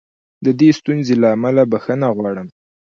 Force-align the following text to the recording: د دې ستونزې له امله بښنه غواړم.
د 0.45 0.47
دې 0.59 0.69
ستونزې 0.79 1.15
له 1.21 1.27
امله 1.35 1.61
بښنه 1.71 2.07
غواړم. 2.17 2.47